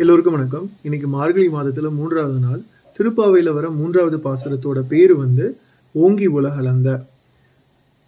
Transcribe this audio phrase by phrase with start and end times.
[0.00, 0.70] எல்லோருக்கும் வணக்கம்.
[0.82, 2.60] இன்னைக்கு மார்கழி மாதத்துல மூன்றாவது நாள்.
[2.98, 5.58] திருப்பாவையில வர மூன்றாவது பாசுரத்தோட பேரு வந்து
[5.92, 7.04] ஓங்கி உலகலந்த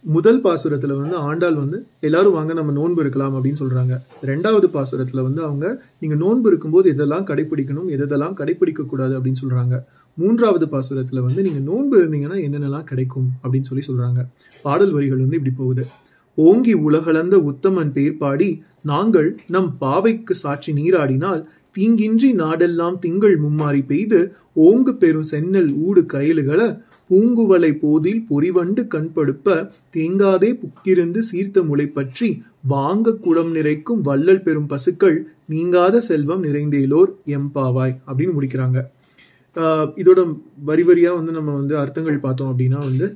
[0.01, 3.97] முதல் பாசுரத்துல வந்து ஆண்டாள் வந்து எல்லாரும் வாங்க நம்ம நோன்பு இருக்கலாம் அப்படின்னு சொல்றாங்க.
[4.21, 9.83] ரெண்டாவது பாசுரத்துல வந்து அவங்க நீங்க நோன்பு இருக்கும்போது எதெல்லாம் கடைபிடிக்கணும் எதெல்லாம் கடைபிடிக்க கூடாது அப்படின்னு சொல்றாங்க.
[10.13, 14.23] மூன்றாவது பாசுரத்துல வந்து நீங்க நோன்பு இருந்தீங்கன்னா என்னென்னலாம் கிடைக்கும் அப்படின்னு சொல்லி சொல்றாங்க.
[14.61, 15.85] பாடல் வரிகள் வந்து இப்படி போகுது.
[16.35, 21.45] ஓங்கி உலகளந்த உத்தமன் பேர் பாடி நாங்கள் நம் பாவைக்கு சாட்சி நீராடினால்
[21.75, 24.19] தீங்கின்றி நாடெல்லாம் திங்கள் மும்மாறி பெய்து
[24.67, 26.61] ஓங்கு பெரும் சென்னல் ஊடு கயலுகள
[27.09, 29.55] பூங்குவலை போதில் பொறிவண்டு கண்படுப்ப
[29.95, 32.29] தேங்காதே புக்கிருந்து சீர்த்த முளை பற்றி
[32.73, 35.17] வாங்க குடம் நிறைக்கும் வள்ளல் பெரும் பசுக்கள்
[35.53, 38.79] நீங்காத செல்வம் நிறைந்தேலோர் எம்பாவாய் அப்படின்னு முடிக்கிறாங்க.
[40.01, 40.19] இதோட
[40.69, 43.07] வரி வரியா வந்து நம்ம வந்து அர்த்தங்கள் பார்த்தோம் அப்படின்னா வந்து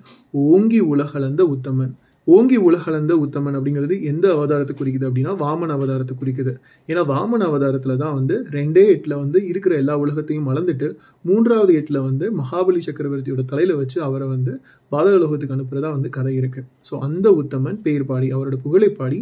[0.48, 1.94] ஓங்கி உலகளந்த உத்தமன்.
[2.28, 6.54] ஓங்கி உலகளந்த உத்தமன் அப்படிங்கிறது எந்த அவதாரத்தை குறிக்குது அப்படின்னா வாமன அவதாரத்தை குறிக்குது.
[6.90, 10.88] ஏன்னா வாமன அவதாரத்தில் தான் வந்து ரெண்டே எட்டில் வந்து இருக்கிற எல்லா உலகத்தையும் மலர்ந்துட்டு
[11.26, 14.54] மூன்றாவது எட்டில் வந்து மகாபலி சக்கரவர்த்தியோட தலையில் வச்சு அவரை வந்து
[14.92, 16.64] பாதகலோகத்துக்கு அனுப்புறதா வந்து கதை இருக்கு.
[16.90, 19.22] ஸோ அந்த உத்தமன் பேர் பாடி அவரோட புகழை பாடி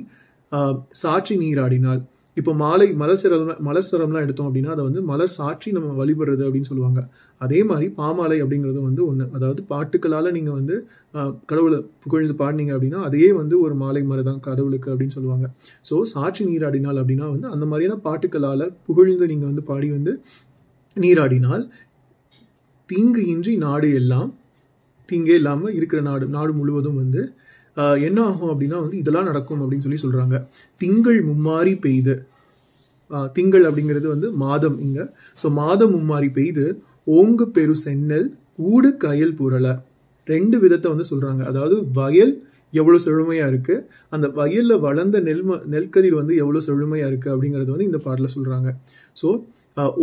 [1.04, 2.02] சாட்சி நீராடினால்
[2.38, 6.70] இப்போ மாலை மலர் சரம் மலர் சரம்லாம் எடுத்தோம் அப்படின்னா அதை வந்து மலர் சாற்றி நம்ம வழிபடுறது அப்படின்னு
[6.70, 7.02] சொல்லுவாங்க.
[7.42, 10.76] அதே மாதிரி பாமாலை அப்படிங்கிறது வந்து ஒன்று அதாவது பாட்டுக்களால் நீங்கள் வந்து
[11.52, 15.48] கடவுளை புகழ்ந்து பாடினீங்க அப்படின்னா அதையே வந்து ஒரு மாலை மாதிரி தான் கடவுளுக்கு அப்படின்னு சொல்லுவாங்க.
[15.90, 20.14] ஸோ சாட்சி நீராடினால் அப்படின்னா வந்து அந்த மாதிரியான பாட்டுக்களால் புகழ்ந்து நீங்கள் வந்து பாடி வந்து
[20.98, 21.66] நீராடினால்
[22.90, 24.32] தீங்கு இன்றி நாடு எல்லாம்
[25.10, 27.22] தீங்கே இல்லாமல் இருக்கிற நாடு நாடு முழுவதும் வந்து
[28.08, 30.38] என்ன ஆகும் அப்படின்னா வந்து இதெல்லாம் நடக்கும் அப்படின்னு சொல்லி சொல்கிறாங்க
[30.82, 32.16] திங்கள் மும்மாரி பெய்து.
[33.36, 35.06] திங்கள் அப்படிங்கிறது வந்து மாதம் இங்கே.
[35.40, 36.66] ஸோ மாதம் மும்மாரி பெய்து
[37.18, 38.28] ஓங்கு பெரு சென்னல்
[38.70, 39.74] ஊடு கயல் புரளை.
[40.28, 42.34] ரெண்டு விதத்தை வந்து சொல்கிறாங்க அதாவது வயல்
[42.74, 48.00] எவ்வளோ செழுமையாக இருக்குது அந்த வயலில் வளர்ந்த நெல் நெல்கதிர் வந்து எவ்வளோ செழுமையாக இருக்குது அப்படிங்கிறது வந்து இந்த
[48.06, 48.70] பாட்டில் சொல்கிறாங்க
[49.18, 49.30] ஸோ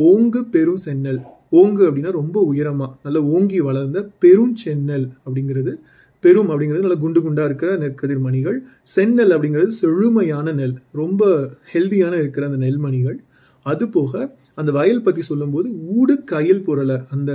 [0.05, 1.21] ஓங்கு பெரும் சென்னல்
[1.59, 5.73] ஓங்கு அப்படின்னா ரொம்ப உயரமாக நல்ல ஓங்கி வளர்ந்த பெரும் சென்னல் அப்படிங்கிறது
[6.25, 8.59] பெரும் அப்படிங்கிறது நல்ல குண்டு குண்டாக இருக்கிற நெற்கதிர் மணிகள்
[8.95, 10.77] செந்நெல் அப்படிங்கிறது செழுமையான நெல்.
[11.03, 11.31] ரொம்ப
[11.73, 13.19] ஹெல்தியான இருக்கிற அந்த நெல்மணிகள்.
[13.67, 14.13] அது போக
[14.61, 16.93] அந்த வயல் பற்றி சொல்லும்போது ஊடு கயல் புரள.
[17.15, 17.31] அந்த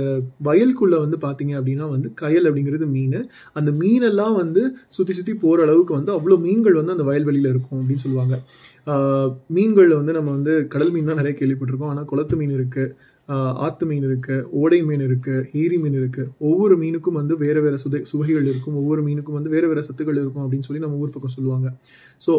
[0.48, 3.16] வயலுக்குள்ளே வந்து பார்த்தீங்க அப்படின்னா வந்து கயல் அப்படிங்கிறது மீன்.
[3.58, 4.62] அந்த மீனெல்லாம் வந்து
[4.96, 8.36] சுற்றி சுற்றி போகிற அளவுக்கு வந்து அவ்வளோ மீன்கள் வந்து அந்த வயல்வெளியில் இருக்கும் அப்படின்னு சொல்லுவாங்க.
[9.56, 11.92] மீன்களில் வந்து நம்ம வந்து கடல் மீன் தான் நிறைய கேள்விப்பட்டிருக்கோம்.
[11.94, 12.92] ஆனால் குளத்து மீன் இருக்குது
[13.66, 18.00] ஆத்து மீன் இருக்குது ஓடை மீன் இருக்குது ஏரி மீன் இருக்குது ஒவ்வொரு மீனுக்கும் வந்து வேறு வேறு சுதை
[18.10, 18.76] சுவைகள் இருக்கும்.
[18.82, 21.68] ஒவ்வொரு மீனுக்கும் வந்து வேறு வேறு சத்துக்கள் இருக்கும் அப்படின்னு சொல்லி நம்ம ஊர் பக்கம் சொல்லுவாங்க.
[22.26, 22.34] ஸோ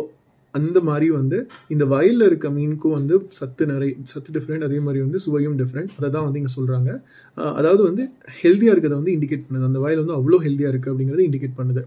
[0.53, 1.38] அந்த மாதிரி வந்து
[1.74, 6.09] இந்த வயலில் இருக்க மீனுக்கும் வந்து சத்து நிறைய சத்து டிஃப்ரெண்ட் அதே மாதிரி வந்து சுவையும் டிஃப்ரெண்ட் அதை
[6.16, 6.90] தான் வந்து இங்கே சொல்கிறாங்க
[7.59, 8.04] அதாவது வந்து
[8.42, 9.68] ஹெல்த்தியாக இருக்கிறத வந்து இண்டிகேட் பண்ணுது.
[9.72, 11.84] அந்த வயல் வந்து அவ்வளோ ஹெல்த்தியாக இருக்குது அப்படிங்கிறத இண்டிகேட் பண்ணுது.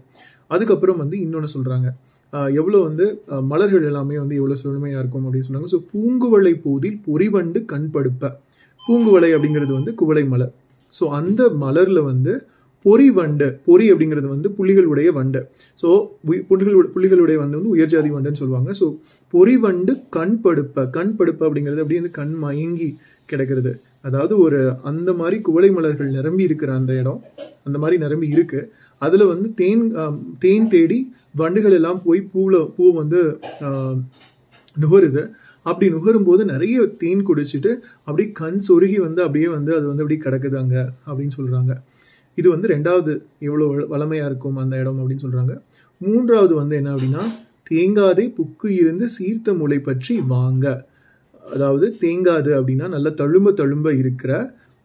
[0.55, 1.89] அதுக்கப்புறம் வந்து இன்னொன்று சொல்கிறாங்க
[2.61, 3.05] எவ்வளோ வந்து
[3.51, 5.69] மலர்கள் எல்லாமே வந்து எவ்வளோ செழுமையா இருக்கும் அப்படின்னு சொன்னாங்க.
[5.73, 8.29] ஸோ பூங்குவளை போதில் பொறிவண்டு கண்படுப்பை
[8.87, 10.53] பூங்குவளை அப்படிங்கிறது வந்து குவளை மலர்.
[10.93, 12.33] ஸோ அந்த மலரில் வந்து
[12.85, 15.41] பொறி வண்டு பொறி அப்படிங்கிறது வந்து புலிகளுடைய வண்டு.
[15.81, 15.87] ஸோ
[16.49, 18.71] புலிகள் புலிகளுடைய வண்டு வந்து உயர்ஜாதி வண்டுன்னு சொல்லுவாங்க.
[18.79, 18.85] ஸோ
[19.33, 22.89] பொறி வண்டு கண் படுப்ப கண் படுப்ப அப்படிங்கிறது அப்படியே வந்து கண் மயங்கி
[23.29, 23.73] கிடக்கிறது.
[24.07, 24.59] அதாவது ஒரு
[24.91, 27.19] அந்த மாதிரி குவளை மலர்கள் நிரம்பி இருக்கிற அந்த இடம்
[27.67, 28.61] அந்த மாதிரி நிரம்பி இருக்கு.
[29.05, 29.85] அதில் வந்து தேன்
[30.43, 30.99] தேன் தேடி
[31.41, 33.19] வண்டுகள் எல்லாம் போய் பூவில் பூ வந்து
[34.75, 35.23] நுகருது.
[35.65, 37.71] அப்படி நுகரும் போது நிறைய தேன் குடிச்சிட்டு
[38.07, 41.73] அப்படியே கண் சொருகி வந்து அப்படியே வந்து அது வந்து அப்படியே கிடக்குதாங்க அப்படின்னு சொல்கிறாங்க
[42.37, 45.53] இது வந்து ரெண்டாவது எவ்வளோ வள- இருக்கும் அந்த இடம் அப்படின்னு சொல்கிறாங்க
[46.01, 47.23] மூன்றாவது வந்து என்ன அப்படின்னா
[47.71, 50.65] தேங்காதே புக்கு இருந்து சீர்த்த முளை பற்றி வாங்க.
[51.43, 54.31] அதாவது தேங்காது அப்படின்னா நல்ல தழும்ப தழும்ப இருக்கிற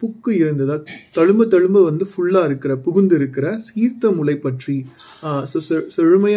[0.02, 0.76] புக்கு இருந்ததா
[1.14, 4.76] தழும்ப தழும்ப வந்து ஃபுல்லாக இருக்கிற புகுந்து இருக்கிற சீர்த்த முளை பற்றி
[5.22, 5.58] ஆஹ் so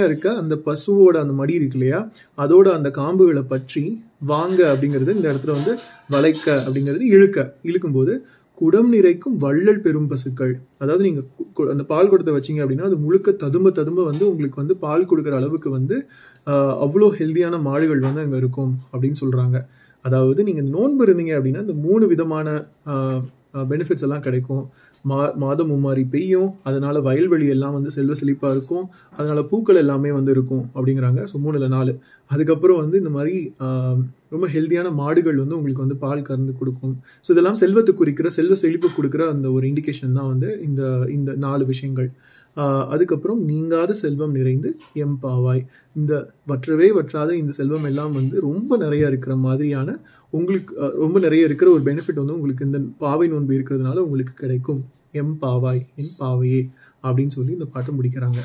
[0.03, 1.99] இருக்க அந்த பசுவோட அந்த மடி இருக்கு இல்லையா?
[2.37, 3.83] அதோட அந்த காம்புகளை பற்றி
[4.25, 5.73] வாங்க அப்படிங்கிறது இந்த இடத்துல வந்து
[6.09, 7.37] வளைக்க அப்படிங்கிறது இழுக்க.
[7.63, 8.13] இழுக்கும்போது
[8.57, 10.53] குடம் நிறைக்கும் வள்ளல் பெரும் பசுக்கள்.
[10.77, 14.55] அதாவது நீங்கள் கு- கு- அந்த பால் குடத்தை வச்சீங்க அப்படின்னா அது முழுக்க ததும்ப ததும்ப வந்து உங்களுக்கு
[14.55, 15.97] வந்து பால் கொடுக்குற அளவுக்கு வந்து
[16.85, 19.59] அவ்வளோ ஹெல்தியான மாடுகள் வந்து அங்கே இருக்கும் அப்படின்னு சொல்கிறாங்க
[20.05, 22.47] அதாவது நீங்கள் நோன்பு இருந்தீங்க அப்படின்னா இந்த மூணு விதமான
[23.53, 24.63] பெனிஃபிட்ஸ் எல்லாம் கிடைக்கும்.
[25.05, 26.49] மா மாதம் மும்மாரி பெய்யும்.
[26.69, 28.85] அதனால் வயல்வெளி எல்லாம் வந்து செல்வ செழிப்பாக இருக்கும்.
[29.17, 31.19] அதனால் பூக்கள் எல்லாமே வந்து இருக்கும் அப்படிங்கிறாங்க.
[31.31, 31.93] ஸோ மூணுல நாலு.
[32.31, 33.35] அதுக்கப்புறம் வந்து இந்த மாதிரி
[34.33, 36.95] ரொம்ப ஹெல்தியான மாடுகள் வந்து உங்களுக்கு வந்து பால் கறந்து கொடுக்கும்.
[37.25, 40.81] ஸோ இதெல்லாம் செல்வத்தை குறிக்கிற செல்வ செழிப்பு கொடுக்குற அந்த ஒரு இண்டிகேஷன் தான் வந்து இந்த
[41.17, 42.09] இந்த நாலு விஷயங்கள்.
[42.89, 45.63] அதுக்கப்புறம் நீங்காத செல்வம் நிறைந்து எம்பாவாய்
[45.95, 46.13] இந்த
[46.45, 49.97] வற்றவே வற்றாத இந்த செல்வம் எல்லாம் வந்து ரொம்ப நிறைய இருக்கிற மாதிரியான
[50.33, 50.73] உங்களுக்கு
[51.03, 54.81] ரொம்ப நிறைய இருக்கிற ஒரு பெனிஃபிட் வந்து உங்களுக்கு இந்த பாவை நோன்பு இருக்கிறதுனால உங்களுக்கு கிடைக்கும்.
[55.11, 56.61] எம் பாவாய் என் பாவையே
[57.03, 58.39] அப்படின்னு சொல்லி இந்த பாட்டை முடிக்கிறாங்க.